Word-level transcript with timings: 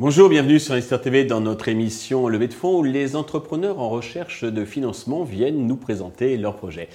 Bonjour, 0.00 0.28
bienvenue 0.28 0.58
sur 0.58 0.74
Investir 0.74 1.00
TV 1.00 1.24
dans 1.24 1.40
notre 1.40 1.68
émission 1.68 2.26
Levée 2.26 2.48
de 2.48 2.52
fonds 2.52 2.80
où 2.80 2.82
les 2.82 3.14
entrepreneurs 3.14 3.78
en 3.78 3.88
recherche 3.88 4.42
de 4.42 4.64
financement 4.64 5.22
viennent 5.22 5.68
nous 5.68 5.76
présenter 5.76 6.36
leurs 6.36 6.56
projets. 6.56 6.88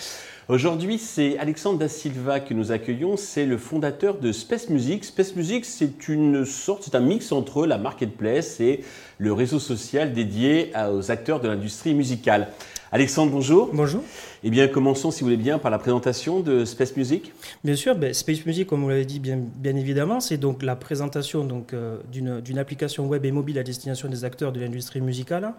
Aujourd'hui, 0.49 0.97
c'est 0.97 1.37
Alexandre 1.37 1.79
Da 1.79 1.87
Silva 1.87 2.41
que 2.41 2.53
nous 2.53 2.73
accueillons. 2.73 3.15
C'est 3.15 3.45
le 3.45 3.57
fondateur 3.57 4.17
de 4.17 4.33
Space 4.33 4.69
Music. 4.69 5.05
Space 5.05 5.35
Music, 5.35 5.63
c'est 5.63 6.09
une 6.09 6.43
sorte, 6.43 6.83
c'est 6.83 6.95
un 6.95 6.99
mix 6.99 7.31
entre 7.31 7.65
la 7.65 7.77
marketplace 7.77 8.59
et 8.59 8.83
le 9.17 9.31
réseau 9.31 9.59
social 9.59 10.11
dédié 10.11 10.73
aux 10.91 11.09
acteurs 11.09 11.39
de 11.39 11.47
l'industrie 11.47 11.93
musicale. 11.93 12.49
Alexandre, 12.91 13.31
bonjour. 13.31 13.69
Bonjour. 13.71 14.01
Eh 14.43 14.49
bien, 14.49 14.67
commençons, 14.67 15.11
si 15.11 15.19
vous 15.19 15.27
voulez 15.27 15.37
bien, 15.37 15.59
par 15.59 15.69
la 15.69 15.77
présentation 15.77 16.39
de 16.39 16.65
Space 16.65 16.97
Music. 16.97 17.31
Bien 17.63 17.75
sûr, 17.75 17.95
ben, 17.95 18.11
Space 18.15 18.47
Music, 18.47 18.67
comme 18.67 18.81
vous 18.81 18.89
l'avez 18.89 19.05
dit 19.05 19.19
bien, 19.19 19.37
bien 19.37 19.75
évidemment, 19.75 20.19
c'est 20.19 20.37
donc 20.37 20.63
la 20.63 20.75
présentation 20.75 21.43
donc, 21.43 21.73
euh, 21.73 21.99
d'une 22.11 22.57
application 22.57 23.05
web 23.07 23.25
et 23.25 23.31
mobile 23.31 23.59
à 23.59 23.63
destination 23.63 24.09
des 24.09 24.25
acteurs 24.25 24.51
de 24.51 24.59
l'industrie 24.59 25.01
musicale. 25.01 25.53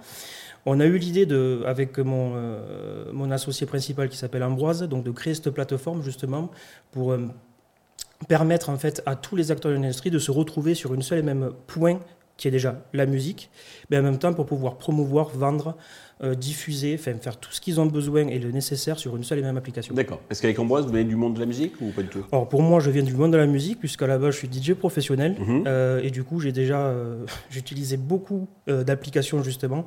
On 0.67 0.81
a 0.81 0.87
eu 0.87 0.99
l'idée, 0.99 1.25
de, 1.25 1.63
avec 1.67 1.99
mon, 1.99 2.33
euh, 2.35 3.05
mon 3.13 3.31
associé 3.31 3.65
principal 3.65 4.09
qui 4.09 4.17
s'appelle 4.17 4.43
Ambroise, 4.43 4.83
donc 4.83 5.05
de 5.05 5.13
créer 5.13 5.35
cette 5.35 5.51
plateforme 5.51 6.03
justement 6.03 6.51
pour 6.91 7.13
euh, 7.13 7.29
permettre 8.27 8.71
en 8.71 8.77
fait 8.77 9.03
à 9.07 9.15
tous 9.15 9.37
les 9.37 9.53
acteurs 9.53 9.71
de 9.71 9.77
l'industrie 9.77 10.11
de 10.11 10.19
se 10.19 10.33
retrouver 10.33 10.75
sur 10.75 10.95
une 10.95 11.03
seule 11.03 11.21
et 11.21 11.23
même 11.23 11.53
point 11.69 12.01
qui 12.41 12.49
est 12.49 12.51
déjà 12.51 12.83
la 12.95 13.05
musique, 13.05 13.51
mais 13.91 13.99
en 13.99 14.03
même 14.03 14.19
temps 14.19 14.33
pour 14.33 14.47
pouvoir 14.47 14.79
promouvoir, 14.79 15.29
vendre 15.29 15.77
euh, 16.23 16.35
diffuser, 16.35 16.99
faire 16.99 17.39
tout 17.39 17.51
ce 17.51 17.63
qu'ils 17.63 17.81
ont 17.81 17.87
besoin 17.87 18.27
et 18.29 18.39
le 18.39 18.53
nécessaire 18.53 18.99
sur 18.99 19.17
une 19.17 19.25
seule 19.25 19.39
et 19.39 19.43
même 19.43 19.57
application. 19.57 19.95
D'accord. 19.95 20.21
Est-ce 20.29 20.43
qu'avec 20.43 20.59
Ambroise, 20.59 20.85
vous 20.85 20.93
venez 20.93 21.05
du 21.05 21.17
monde 21.17 21.33
de 21.33 21.41
la 21.41 21.47
musique 21.47 21.81
ou 21.81 21.93
pas 21.93 22.03
du 22.03 22.09
tout? 22.09 22.27
Alors 22.31 22.47
pour 22.47 22.61
moi, 22.61 22.79
je 22.79 22.91
viens 22.91 23.03
du 23.03 23.15
monde 23.15 23.33
de 23.33 23.39
la 23.39 23.47
musique 23.47 23.79
puisqu'à 23.79 24.07
la 24.07 24.19
base, 24.19 24.35
je 24.35 24.47
suis 24.47 24.49
DJ 24.53 24.75
professionnel 24.75 25.35
mhm. 25.39 25.65
euh, 25.67 26.03
et 26.03 26.11
du 26.11 26.23
coup, 26.23 26.39
j'ai 26.39 26.53
déjà 26.53 26.79
euh, 26.79 27.25
j'utilisais 27.51 27.97
beaucoup 27.97 28.49
d'applications 28.67 29.43
justement 29.43 29.87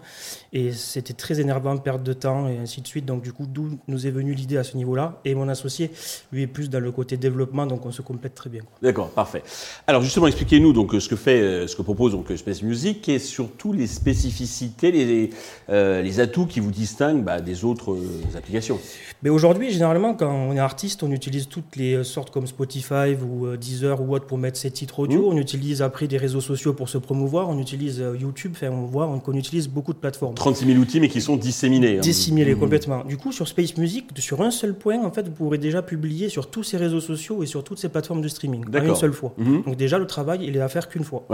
et 0.52 0.72
c'était 0.72 1.14
très 1.14 1.40
énervant, 1.40 1.78
perte 1.78 2.04
de 2.04 2.14
temps 2.14 2.50
et 2.50 2.58
ainsi 2.58 2.82
de 2.82 2.88
suite. 2.88 3.06
Donc 3.06 3.22
du 3.22 3.32
coup, 3.32 3.46
d'où 3.46 3.78
nous 3.88 4.08
est 4.08 4.12
venue 4.12 4.34
l'idée 4.34 4.58
à 4.58 4.64
ce 4.64 4.76
niveau-là 4.76 5.22
et 5.26 5.36
mon 5.36 5.48
associé, 5.48 5.92
lui, 6.32 6.42
est 6.42 6.48
plus 6.48 6.70
dans 6.70 6.80
le 6.80 6.92
côté 6.92 7.16
développement, 7.16 7.68
donc 7.68 7.86
on 7.86 7.92
se 7.92 8.02
complète 8.02 8.34
très 8.34 8.50
bien. 8.50 8.64
D'accord, 8.82 9.12
parfait. 9.12 9.44
Alors 9.86 10.02
justement, 10.02 10.26
expliquez-nous 10.26 10.74
donc 10.74 10.96
ce 11.00 11.08
que 11.08 11.16
fait, 11.16 11.68
ce 11.68 11.76
que 11.76 11.84
propose 11.84 12.14
donc 12.14 12.32
Space 12.44 12.64
Music 12.64 13.10
et 13.10 13.20
surtout 13.20 13.74
les 13.74 13.88
spécificités, 13.88 14.92
les, 14.92 15.30
les 15.70 16.20
tout 16.28 16.46
qui 16.46 16.60
vous 16.60 16.72
distingue 16.72 17.24
bah, 17.24 17.42
des 17.42 17.64
autres 17.66 17.94
euh, 17.94 18.38
applications 18.38 18.80
Mais 19.22 19.30
aujourd'hui, 19.30 19.72
généralement, 19.72 20.14
quand 20.14 20.32
on 20.32 20.54
est 20.56 20.60
artiste, 20.60 21.04
on 21.04 21.12
utilise 21.12 21.48
toutes 21.48 21.76
les 21.76 21.96
euh, 21.96 22.04
sortes 22.04 22.32
comme 22.32 22.48
Spotify 22.48 23.16
ou 23.22 23.48
euh, 23.48 23.58
Deezer 23.58 24.02
ou 24.02 24.14
autre 24.14 24.26
pour 24.26 24.38
mettre 24.38 24.58
ses 24.58 24.72
titres 24.72 25.00
audio. 25.00 25.22
Mmh. 25.22 25.34
On 25.34 25.38
utilise 25.38 25.82
après 25.82 26.08
des 26.08 26.18
réseaux 26.18 26.42
sociaux 26.42 26.74
pour 26.74 26.90
se 26.90 26.98
promouvoir. 26.98 27.50
On 27.50 27.60
utilise 27.60 28.04
YouTube. 28.20 28.54
Enfin, 28.56 28.70
on 28.70 28.86
voit 28.86 29.08
qu'on 29.24 29.34
utilise 29.34 29.68
beaucoup 29.68 29.94
de 29.94 29.98
plateformes. 29.98 30.36
36 30.36 30.66
000 30.66 30.80
outils, 30.80 31.00
mais 31.00 31.10
qui 31.10 31.22
sont 31.22 31.38
disséminés. 31.38 31.98
Hein. 31.98 32.02
Disséminés 32.02 32.56
mmh. 32.56 32.60
complètement. 32.60 33.04
Du 33.04 33.18
coup, 33.18 33.32
sur 33.32 33.48
Space 33.48 33.78
Music, 33.78 34.06
sur 34.18 34.42
un 34.42 34.52
seul 34.52 34.74
point, 34.74 35.04
en 35.04 35.12
fait, 35.12 35.24
vous 35.28 35.34
pourrez 35.34 35.58
déjà 35.58 35.82
publier 35.82 36.30
sur 36.30 36.50
tous 36.50 36.64
ces 36.64 36.78
réseaux 36.78 37.02
sociaux 37.02 37.44
et 37.44 37.46
sur 37.46 37.64
toutes 37.64 37.80
ces 37.80 37.90
plateformes 37.90 38.22
de 38.22 38.28
streaming 38.28 38.66
en 38.66 38.84
une 38.84 38.96
seule 38.96 39.14
fois. 39.14 39.34
Mmh. 39.38 39.62
Donc 39.64 39.78
déjà, 39.78 39.98
le 39.98 40.08
travail, 40.08 40.42
il 40.44 40.56
est 40.56 40.62
à 40.62 40.70
faire 40.70 40.90
qu'une 40.90 41.04
fois. 41.04 41.26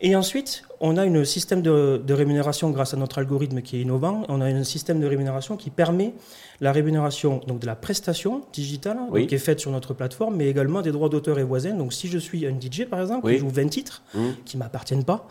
Et 0.00 0.14
ensuite, 0.16 0.45
it 0.46 0.62
on 0.80 0.96
a 0.96 1.02
un 1.02 1.24
système 1.24 1.62
de, 1.62 2.02
de 2.04 2.14
rémunération 2.14 2.70
grâce 2.70 2.94
à 2.94 2.96
notre 2.96 3.18
algorithme 3.18 3.62
qui 3.62 3.76
est 3.76 3.80
innovant 3.80 4.24
on 4.28 4.40
a 4.40 4.46
un 4.46 4.64
système 4.64 5.00
de 5.00 5.06
rémunération 5.06 5.56
qui 5.56 5.70
permet 5.70 6.12
la 6.60 6.72
rémunération 6.72 7.40
donc 7.46 7.60
de 7.60 7.66
la 7.66 7.76
prestation 7.76 8.42
digitale 8.52 8.98
qui 9.28 9.34
est 9.34 9.38
faite 9.38 9.60
sur 9.60 9.70
notre 9.70 9.94
plateforme, 9.94 10.36
mais 10.36 10.48
également 10.48 10.82
des 10.82 10.92
droits 10.92 11.08
d'auteur 11.08 11.38
et 11.38 11.44
voisins. 11.44 11.74
Donc 11.74 11.92
si 11.92 12.08
je 12.08 12.18
suis 12.18 12.46
un 12.46 12.54
DJ 12.58 12.84
par 12.84 13.00
exemple, 13.00 13.30
qui 13.30 13.38
joue 13.38 13.48
20 13.48 13.68
titres 13.68 14.02
qui 14.12 14.18
mmh. 14.18 14.22
qui 14.44 14.56
m'appartiennent 14.56 15.04
pas, 15.04 15.26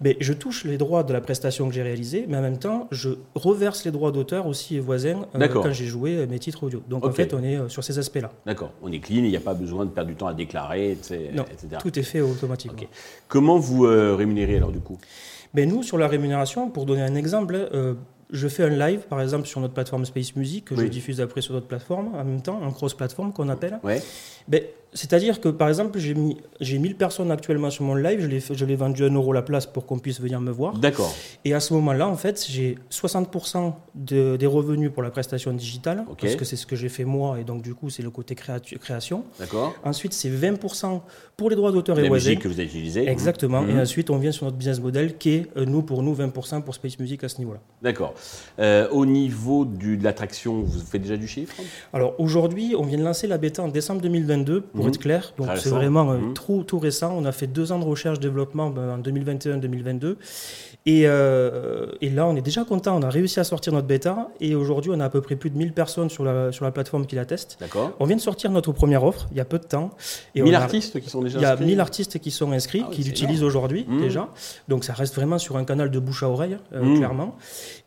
mais 0.00 0.16
je 0.20 0.32
touche 0.32 0.64
les 0.64 0.78
droits 0.78 1.02
de 1.02 1.12
la 1.12 1.20
prestation 1.20 1.68
que 1.68 1.74
j'ai 1.74 1.82
réalisée, 1.82 2.26
mais 2.28 2.36
en 2.36 2.42
même 2.42 2.58
temps 2.58 2.88
je 2.90 3.10
reverse 3.34 3.84
les 3.84 3.90
droits 3.90 4.12
d'auteur 4.12 4.46
aussi 4.46 4.76
et 4.76 4.80
voisins 4.80 5.26
euh, 5.34 5.48
quand 5.48 5.72
j'ai 5.72 5.86
joué 5.86 6.16
euh, 6.16 6.26
mes 6.26 6.38
titres 6.38 6.64
audio. 6.64 6.82
Donc 6.88 7.04
en 7.04 7.12
fait 7.12 7.32
on 7.34 7.42
est 7.42 7.56
euh, 7.56 7.68
sur 7.68 7.84
ces 7.84 7.98
aspects-là. 7.98 8.32
D'accord, 8.44 8.72
on 8.82 8.92
est 8.92 9.00
clean, 9.00 9.18
il 9.18 9.30
n'y 9.30 9.36
a 9.36 9.40
pas 9.40 9.54
besoin 9.54 9.84
de 9.84 9.90
perdre 9.90 10.10
du 10.10 10.16
temps 10.16 10.26
à 10.26 10.34
déclarer, 10.34 10.92
etc. 10.92 11.30
Non, 11.32 11.44
tout 11.80 11.98
est 11.98 12.02
fait 12.02 12.20
automatiquement. 12.20 12.76
Comment 13.28 13.58
vous 13.58 13.82
rémunérez 13.82 14.56
alors 14.56 14.72
du 14.72 14.80
coup 14.86 14.98
ben 15.54 15.68
Nous 15.68 15.82
sur 15.82 15.98
la 15.98 16.08
rémunération, 16.08 16.70
pour 16.70 16.86
donner 16.86 17.02
un 17.02 17.14
exemple, 17.14 17.68
je 18.30 18.48
fais 18.48 18.64
un 18.64 18.70
live, 18.70 19.06
par 19.08 19.20
exemple, 19.20 19.46
sur 19.46 19.60
notre 19.60 19.74
plateforme 19.74 20.04
Space 20.04 20.34
Music, 20.36 20.64
que 20.66 20.76
je 20.76 20.86
diffuse 20.86 21.20
après 21.20 21.40
sur 21.40 21.54
notre 21.54 21.66
plateforme, 21.66 22.14
en 22.14 22.24
même 22.24 22.42
temps, 22.42 22.60
un 22.62 22.72
cross-plateforme 22.72 23.32
qu'on 23.32 23.48
appelle. 23.48 23.78
Ouais. 23.84 24.02
Ben, 24.48 24.62
c'est-à-dire 24.96 25.40
que, 25.40 25.48
par 25.50 25.68
exemple, 25.68 25.98
j'ai 25.98 26.14
mis 26.14 26.38
j'ai 26.60 26.78
1000 26.78 26.96
personnes 26.96 27.30
actuellement 27.30 27.70
sur 27.70 27.84
mon 27.84 27.94
live, 27.94 28.20
je 28.50 28.64
l'ai 28.64 28.76
vendu 28.76 29.04
à 29.04 29.08
1 29.08 29.14
euro 29.14 29.32
la 29.32 29.42
place 29.42 29.66
pour 29.66 29.84
qu'on 29.84 29.98
puisse 29.98 30.20
venir 30.20 30.40
me 30.40 30.50
voir. 30.50 30.78
D'accord. 30.78 31.14
Et 31.44 31.52
à 31.52 31.60
ce 31.60 31.74
moment-là, 31.74 32.08
en 32.08 32.16
fait, 32.16 32.44
j'ai 32.48 32.78
60% 32.90 33.74
de, 33.94 34.36
des 34.36 34.46
revenus 34.46 34.90
pour 34.90 35.02
la 35.02 35.10
prestation 35.10 35.52
digitale, 35.52 36.04
parce 36.18 36.36
que 36.36 36.44
c'est 36.44 36.56
ce 36.56 36.66
que 36.66 36.76
j'ai 36.76 36.88
fait 36.88 37.04
moi, 37.04 37.38
et 37.38 37.44
donc 37.44 37.62
du 37.62 37.74
coup, 37.74 37.90
c'est 37.90 38.02
le 38.02 38.10
côté 38.10 38.34
création. 38.34 39.24
D'accord. 39.38 39.74
Ensuite, 39.84 40.14
c'est 40.14 40.30
20% 40.30 41.00
pour 41.36 41.50
les 41.50 41.56
droits 41.56 41.72
d'auteur 41.72 41.98
et 41.98 42.08
musique 42.08 42.40
que 42.40 42.48
vous 42.48 42.54
avez 42.54 42.64
utilisée. 42.64 43.06
Exactement. 43.08 43.62
Et 43.66 43.74
mhm. 43.74 43.80
ensuite, 43.80 44.08
on 44.08 44.16
vient 44.16 44.32
sur 44.32 44.46
notre 44.46 44.56
business 44.56 44.80
model 44.80 45.18
qui 45.18 45.30
est, 45.30 45.46
euh, 45.56 45.66
nous, 45.66 45.82
pour 45.82 46.02
nous, 46.02 46.14
20% 46.14 46.62
pour 46.62 46.74
Space 46.74 46.98
Music 46.98 47.22
à 47.24 47.28
ce 47.28 47.38
niveau-là. 47.38 47.60
D'accord. 47.82 48.14
Euh, 48.58 48.88
au 48.90 49.04
niveau 49.04 49.66
de 49.66 50.02
l'attraction, 50.02 50.62
vous 50.62 50.80
faites 50.80 51.02
déjà 51.02 51.18
du 51.18 51.28
chiffre? 51.28 51.54
Alors 51.92 52.14
aujourd'hui, 52.18 52.74
on 52.78 52.84
vient 52.84 52.98
de 52.98 53.04
lancer 53.04 53.26
la 53.26 53.36
bêta 53.36 53.62
en 53.62 53.68
décembre 53.68 54.00
2022, 54.00 54.62
pour 54.62 54.85
mhm. 54.86 54.94
être 54.94 55.00
clair. 55.00 55.32
Donc 55.36 55.48
c'est 55.56 55.70
vraiment 55.70 56.10
euh, 56.10 56.18
mhm. 56.18 56.34
tout, 56.34 56.64
tout, 56.66 56.78
récent. 56.78 57.14
On 57.16 57.24
a 57.24 57.32
fait 57.32 57.46
deux 57.46 57.72
ans 57.72 57.78
de 57.78 57.84
recherche-développement 57.84 58.70
ben, 58.70 58.90
en 58.90 58.98
2021-2022. 58.98 60.16
Et, 60.88 61.02
euh, 61.06 61.86
et, 62.00 62.10
là, 62.10 62.26
on 62.28 62.36
est 62.36 62.42
déjà 62.42 62.64
content. 62.64 62.96
On 62.96 63.02
a 63.02 63.10
réussi 63.10 63.40
à 63.40 63.44
sortir 63.44 63.72
notre 63.72 63.88
bêta. 63.88 64.28
Et 64.40 64.54
aujourd'hui, 64.54 64.92
on 64.94 65.00
a 65.00 65.06
à 65.06 65.08
peu 65.08 65.20
près 65.20 65.34
plus 65.34 65.50
de 65.50 65.58
1000 65.58 65.72
personnes 65.72 66.08
sur 66.08 66.22
la, 66.22 66.52
sur 66.52 66.64
la 66.64 66.70
plateforme 66.70 67.06
qui 67.06 67.16
la 67.16 67.24
testent. 67.24 67.56
D'accord. 67.58 67.92
On 67.98 68.06
vient 68.06 68.14
de 68.14 68.20
sortir 68.20 68.52
notre 68.52 68.70
première 68.70 69.02
offre 69.02 69.26
il 69.32 69.36
y 69.36 69.40
a 69.40 69.44
peu 69.44 69.58
de 69.58 69.64
temps. 69.64 69.90
Et 70.36 70.42
1000 70.42 70.54
artistes 70.54 71.00
qui 71.00 71.10
sont 71.10 71.22
déjà 71.22 71.38
inscrits 71.38 71.54
Il 71.56 71.60
y 71.60 71.64
a 71.64 71.66
1000 71.66 71.80
artistes 71.80 72.18
qui 72.20 72.30
sont 72.30 72.52
inscrits, 72.52 72.84
ah 72.86 72.90
qui 72.92 73.02
l'utilisent 73.02 73.42
aujourd'hui 73.42 73.84
mhm. 73.88 74.00
déjà. 74.00 74.28
Donc 74.68 74.84
ça 74.84 74.92
reste 74.92 75.16
vraiment 75.16 75.38
sur 75.38 75.56
un 75.56 75.64
canal 75.64 75.90
de 75.90 75.98
bouche 75.98 76.22
à 76.22 76.28
oreille, 76.28 76.56
euh, 76.72 76.82
mhm. 76.82 76.98
clairement. 76.98 77.36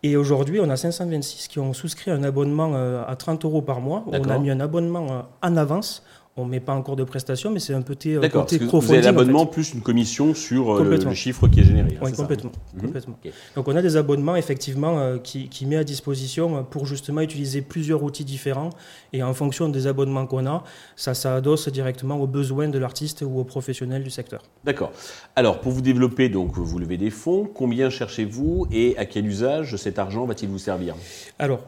Et 0.04 0.18
aujourd'hui, 0.18 0.60
on 0.60 0.70
a 0.70 0.76
526 0.76 1.48
qui 1.48 1.60
ont 1.60 1.72
souscrit 1.72 2.12
un 2.12 2.24
abonnement 2.24 2.74
à 3.08 3.16
30 3.16 3.46
euros 3.46 3.62
par 3.62 3.80
mois. 3.80 4.04
On 4.08 4.30
a 4.30 4.38
mis 4.40 4.52
un 4.52 4.60
abonnement 4.60 5.26
en 5.42 5.58
avance 5.58 6.04
on 6.40 6.46
ne 6.46 6.52
met 6.52 6.60
pas 6.60 6.74
encore 6.74 6.96
de 6.96 7.04
prestations, 7.04 7.52
mais 7.52 7.60
c'est 7.60 7.74
un 7.74 7.82
petit 7.82 8.16
euh, 8.16 8.28
côté 8.30 8.58
Vous 8.58 8.92
avez 8.92 9.02
l'abonnement 9.02 9.46
plus 9.46 9.74
une 9.74 9.82
commission 9.82 10.34
sur 10.34 10.76
euh, 10.76 10.84
le, 10.84 11.14
chiffre 11.14 11.48
qui 11.48 11.60
est 11.60 11.64
généré. 11.64 11.98
Hein, 11.98 12.06
oui, 12.06 12.14
complètement. 12.14 12.52
Mhm. 12.76 12.82
complètement. 12.82 13.20
Donc 13.56 13.68
on 13.68 13.76
a 13.76 13.82
des 13.82 13.98
abonnements 13.98 14.36
effectivement 14.36 15.00
euh, 15.00 15.18
qui, 15.18 15.50
qui 15.50 15.66
met 15.66 15.78
à 15.78 15.84
disposition 15.84 16.64
pour 16.64 16.86
justement 16.86 17.22
utiliser 17.22 17.62
plusieurs 17.62 18.04
outils 18.04 18.26
différents 18.26 18.70
et 19.14 19.24
en 19.24 19.34
fonction 19.34 19.70
des 19.70 19.88
abonnements 19.88 20.26
qu'on 20.26 20.46
a, 20.46 20.64
ça 20.96 21.14
s'adosse 21.14 21.70
directement 21.70 22.20
aux 22.20 22.28
besoins 22.28 22.70
de 22.70 22.80
l'artiste 22.80 23.24
ou 23.28 23.40
aux 23.40 23.44
professionnels 23.44 24.04
du 24.04 24.10
secteur. 24.10 24.44
D'accord. 24.64 24.92
Alors 25.36 25.60
pour 25.60 25.72
vous 25.72 25.82
développer, 25.82 26.30
donc 26.30 26.58
vous 26.58 26.80
levez 26.80 26.98
des 26.98 27.10
fonds, 27.10 27.50
combien 27.54 27.90
cherchez-vous 27.90 28.68
et 28.72 28.98
à 28.98 29.06
quel 29.06 29.26
usage 29.26 29.76
cet 29.76 30.00
argent 30.00 30.26
va-t-il 30.26 30.50
vous 30.50 30.60
servir? 30.60 30.96
Alors 31.38 31.62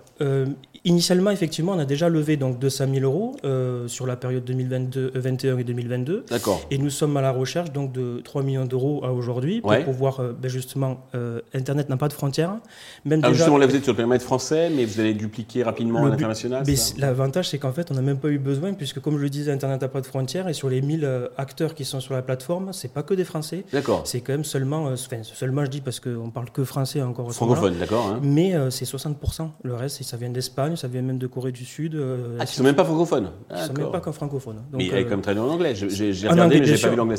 Initialement, 0.84 1.30
effectivement, 1.30 1.74
on 1.74 1.80
a 1.80 1.86
déjà 1.86 2.10
levé 2.10 2.38
donc 2.38 2.58
200 2.58 2.86
000 2.92 3.06
euros 3.06 3.36
euh, 3.44 3.88
sur 3.88 4.08
la 4.08 4.16
période 4.16 4.44
2021 4.64 5.58
et 5.58 5.64
2022. 5.64 6.26
D'accord. 6.30 6.62
Et 6.72 6.78
nous 6.78 6.90
sommes 6.90 7.16
à 7.18 7.22
la 7.22 7.32
recherche 7.32 7.72
donc 7.72 7.92
de 7.92 8.22
3 8.24 8.44
millions 8.44 8.66
d'euros 8.66 9.04
à 9.04 9.12
aujourd'hui 9.12 9.62
pour 9.62 9.84
pouvoir 9.84 10.20
euh, 10.20 10.34
ben, 10.34 10.50
justement 10.50 11.06
euh, 11.16 11.42
Internet 11.54 11.90
n'a 11.90 11.98
pas 11.98 12.08
de 12.08 12.14
frontières. 12.14 12.56
Même 13.06 13.24
Alors 13.24 13.34
justement, 13.34 13.58
là 13.58 13.68
vous 13.68 13.76
êtes 13.76 13.84
sur 13.84 13.94
le 13.94 13.98
périmètre 13.98 14.26
français, 14.26 14.70
mais 14.70 14.86
vous 14.86 15.00
allez 15.00 15.14
dupliquer 15.14 15.64
rapidement 15.64 16.06
à 16.06 16.10
l'international. 16.10 16.64
L'avantage, 16.98 17.50
c'est 17.50 17.58
qu'en 17.58 17.72
fait, 17.72 17.92
on 17.92 17.96
n'a 17.96 18.02
même 18.02 18.18
pas 18.18 18.30
eu 18.30 18.40
besoin 18.40 18.74
puisque, 18.74 19.00
comme 19.00 19.18
je 19.18 19.24
le 19.24 19.30
disais, 19.30 19.52
Internet 19.52 19.82
n'a 19.82 19.88
pas 19.88 20.02
de 20.02 20.06
frontières 20.06 20.48
et 20.48 20.54
sur 20.54 20.70
les 20.70 20.82
1000 20.82 21.08
acteurs 21.38 21.76
qui 21.76 21.86
sont 21.86 22.00
sur 22.00 22.14
la 22.14 22.22
plateforme, 22.22 22.74
c'est 22.74 22.94
pas 22.94 23.04
que 23.04 23.14
des 23.14 23.24
Français. 23.24 23.66
D'accord. 23.72 24.04
C'est 24.06 24.22
quand 24.22 24.34
même 24.34 24.44
seulement, 24.44 24.86
enfin 24.86 25.24
seulement 25.24 25.66
je 25.66 25.70
dis 25.70 25.82
parce 25.82 26.00
qu'on 26.00 26.30
parle 26.30 26.50
que 26.52 26.64
français 26.64 27.02
encore. 27.02 27.32
Francophone, 27.34 27.78
d'accord. 27.78 28.08
Hein. 28.08 28.20
Mais 28.22 28.54
c'est 28.70 28.86
60% 28.86 29.50
le 29.64 29.74
reste, 29.76 30.04
ça 30.04 30.18
vient 30.18 30.30
d'Espagne 30.30 30.72
ça 30.76 30.88
vient 30.88 31.02
même 31.02 31.18
de 31.18 31.28
Corée 31.28 31.52
du 31.52 31.66
Sud. 31.66 31.96
Euh, 31.96 32.38
ah, 32.40 32.46
qui 32.46 32.56
sont 32.56 32.64
même 32.64 32.76
pas 32.76 32.86
francophones 32.86 33.32
Ils 33.50 33.56
ne 33.56 33.62
sont 33.62 33.74
même 33.74 33.92
pas 33.92 34.00
qu'en 34.00 34.12
francophones. 34.52 34.78
mais 34.78 34.86
il 34.86 34.92
y 34.92 34.96
a 34.96 35.04
comme 35.04 35.22
traduit 35.22 35.42
en 35.42 35.50
anglais. 35.50 35.76
J'ai 35.76 36.28
regardé, 36.28 36.60
mais 36.60 36.66
je 36.66 36.74
n'ai 36.74 36.82
pas 36.82 36.90
vu 36.90 36.96
l'anglais. 36.96 37.16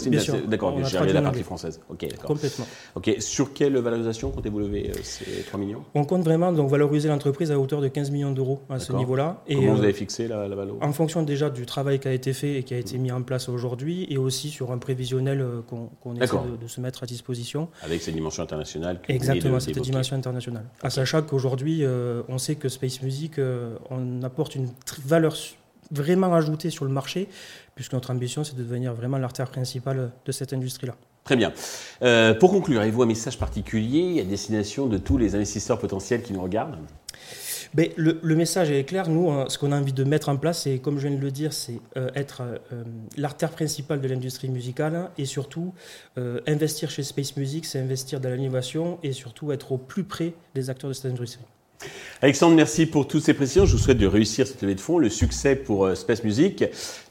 D'accord, 0.49 0.76
j'ai 0.84 0.99
regardé 0.99 1.12
la 1.12 1.23
partie 1.23 1.43
française. 1.43 1.81
Ok. 1.88 2.06
Complètement. 2.25 2.67
Ok, 2.94 3.17
sur 3.19 3.52
quelle 3.52 3.76
valorisation 3.79 4.31
comptez-vous 4.31 4.58
lever 4.61 4.90
euh, 4.90 4.99
ces 5.02 5.43
3 5.43 5.58
millions? 5.58 5.84
On 5.94 6.05
compte 6.05 6.23
vraiment 6.23 6.52
donc, 6.52 6.70
valoriser 6.70 7.08
l'entreprise 7.08 7.50
à 7.50 7.58
hauteur 7.58 7.81
de 7.81 7.88
15 7.88 8.11
millions 8.11 8.32
d'euros 8.32 8.61
à 8.69 8.79
ce 8.79 8.93
niveau-là. 8.93 9.43
Comment 9.49 9.75
vous 9.75 9.82
avez 9.82 9.93
fixé 9.93 10.29
la, 10.29 10.49
la 10.49 10.56
valeur 10.56 10.76
En 10.81 10.93
fonction 10.93 11.23
déjà 11.23 11.50
du 11.50 11.67
travail 11.67 11.99
qui 11.99 12.08
a 12.08 12.12
été 12.12 12.32
fait 12.32 12.55
et 12.55 12.62
qui 12.62 12.75
a 12.75 12.79
été 12.79 12.99
mis 12.99 13.12
en 13.12 13.23
place 13.23 13.49
aujourd'hui 13.49 14.06
et 14.08 14.19
aussi 14.19 14.50
sur 14.50 14.73
un 14.73 14.79
prévisionnel 14.79 15.44
qu'on 15.69 16.14
essaie 16.17 16.37
de, 16.61 16.67
se 16.67 16.81
mettre 16.81 17.02
à 17.02 17.06
disposition. 17.06 17.69
Avec 17.82 18.02
cette 18.02 18.14
dimension 18.14 18.43
internationale. 18.43 19.00
Exactement, 19.08 19.61
cette 19.61 19.79
dimension 19.81 20.17
internationale. 20.17 20.64
À 20.82 20.90
sachant 20.90 21.23
qu'aujourd'hui, 21.23 21.84
on 22.29 22.38
sait 22.38 22.56
que 22.56 22.69
Space 22.69 23.02
Music, 23.02 23.34
on 23.90 24.23
apporte 24.23 24.55
une 24.55 24.69
valeur 25.05 25.37
vraiment 25.90 26.34
ajoutée 26.34 26.70
sur 26.70 26.84
le 26.84 26.90
marché, 26.90 27.29
puisque 27.75 27.93
notre 27.93 28.11
ambition, 28.11 28.44
c'est 28.44 28.56
de 28.56 28.62
devenir 28.62 28.94
vraiment 28.94 29.19
l'artère 29.19 29.50
principale 29.50 30.12
de 30.25 30.32
cette 30.32 30.52
industrie-là. 30.52 30.94
Très 31.25 31.37
bien. 31.37 31.52
pour 32.40 32.50
conclure, 32.50 32.81
avez-vous 32.81 33.02
un 33.02 33.06
message 33.06 33.38
particulier 33.38 34.20
à 34.20 34.25
destination 34.25 34.87
de 34.87 34.99
tous 34.99 35.19
les 35.19 35.37
investisseurs 35.37 35.79
potentiels 35.79 36.23
qui 36.23 36.32
nous 36.32 36.43
regardent? 36.43 36.79
Ben, 37.75 37.88
le, 37.96 38.34
message 38.34 38.70
est 38.70 38.84
clair. 38.84 39.08
Nous, 39.08 39.31
hein, 39.31 39.46
ce 39.49 39.56
qu'on 39.56 39.73
a 39.73 39.79
envie 39.79 39.94
de 39.94 40.05
mettre 40.05 40.29
en 40.29 40.37
place, 40.37 40.62
c'est, 40.62 40.79
comme 40.79 40.99
je 40.99 41.08
viens 41.08 41.17
de 41.17 41.23
le 41.23 41.31
dire, 41.31 41.55
c'est 41.55 41.81
euh, 41.96 42.11
être 42.14 42.43
euh, 42.43 42.84
l'artère 43.17 43.50
principale 43.50 44.02
de 44.02 44.08
l'industrie 44.08 44.50
musicale 44.50 45.08
et 45.17 45.25
surtout 45.25 45.73
euh, 46.19 46.40
investir 46.46 46.90
chez 46.90 47.02
Space 47.02 47.34
Music, 47.38 47.64
c'est 47.64 47.81
investir 47.81 48.20
dans 48.20 48.29
l'innovation 48.29 48.99
et 49.02 49.12
surtout 49.12 49.52
être 49.52 49.73
au 49.73 49.79
plus 49.79 50.05
près 50.05 50.34
des 50.55 50.69
acteurs 50.69 50.88
de 50.88 50.94
cette 50.94 51.11
industrie. 51.11 51.46
Alexandre, 52.20 52.55
merci 52.55 52.87
pour 52.87 53.08
toutes 53.08 53.23
ces 53.23 53.34
précisions. 53.34 53.67
Je 53.67 53.73
vous 53.73 53.82
souhaite 53.82 53.99
de 53.99 54.06
réussir 54.06 54.46
cette 54.46 54.62
levée 54.62 54.75
de 54.75 54.81
fonds, 54.81 54.99
le 54.99 55.11
succès 55.11 55.56
pour 55.56 55.96
Space 55.96 56.23
Music. 56.25 56.64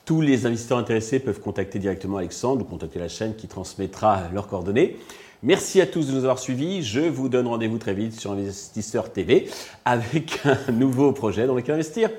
Tous 0.06 0.22
les 0.22 0.46
investisseurs 0.46 0.78
intéressés 0.78 1.20
peuvent 1.20 1.40
contacter 1.40 1.80
directement 1.80 2.18
Alexandre 2.18 2.62
ou 2.62 2.66
contacter 2.66 3.00
la 3.00 3.08
chaîne 3.08 3.36
qui 3.36 3.48
transmettra 3.48 4.30
leurs 4.34 4.48
coordonnées. 4.48 4.98
Merci 5.44 5.82
à 5.82 5.88
tous 5.88 6.08
de 6.08 6.12
nous 6.12 6.20
avoir 6.20 6.38
suivis. 6.38 6.84
Je 6.84 7.00
vous 7.00 7.28
donne 7.28 7.48
rendez-vous 7.48 7.80
très 7.80 7.96
vite 7.96 8.20
sur 8.20 8.32
Investisseur 8.32 9.12
TV 9.12 9.50
avec 9.86 10.40
un 10.46 10.72
nouveau 10.72 11.14
projet 11.14 11.48
dans 11.48 11.56
lequel 11.56 11.76
investir. 11.76 12.10